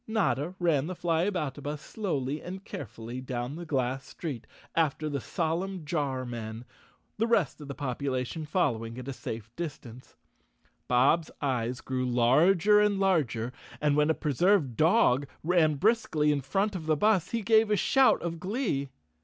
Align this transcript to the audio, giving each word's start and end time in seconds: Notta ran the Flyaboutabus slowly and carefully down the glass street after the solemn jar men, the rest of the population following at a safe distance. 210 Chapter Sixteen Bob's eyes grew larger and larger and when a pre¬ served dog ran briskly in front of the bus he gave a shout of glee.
Notta 0.07 0.55
ran 0.57 0.87
the 0.87 0.95
Flyaboutabus 0.95 1.77
slowly 1.79 2.41
and 2.41 2.65
carefully 2.65 3.21
down 3.21 3.55
the 3.55 3.67
glass 3.67 4.07
street 4.07 4.47
after 4.75 5.07
the 5.07 5.21
solemn 5.21 5.85
jar 5.85 6.25
men, 6.25 6.65
the 7.17 7.27
rest 7.27 7.61
of 7.61 7.67
the 7.67 7.75
population 7.75 8.43
following 8.45 8.97
at 8.97 9.07
a 9.07 9.13
safe 9.13 9.55
distance. 9.55 10.15
210 10.89 10.97
Chapter 10.97 11.23
Sixteen 11.23 11.41
Bob's 11.43 11.45
eyes 11.47 11.81
grew 11.81 12.05
larger 12.07 12.79
and 12.81 12.99
larger 12.99 13.53
and 13.79 13.95
when 13.95 14.09
a 14.09 14.15
pre¬ 14.15 14.35
served 14.35 14.75
dog 14.75 15.27
ran 15.43 15.75
briskly 15.75 16.31
in 16.31 16.41
front 16.41 16.75
of 16.75 16.87
the 16.87 16.97
bus 16.97 17.29
he 17.29 17.43
gave 17.43 17.69
a 17.69 17.75
shout 17.75 18.19
of 18.23 18.39
glee. 18.39 18.89